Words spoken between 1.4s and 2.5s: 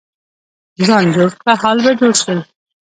حال به جوړ شي.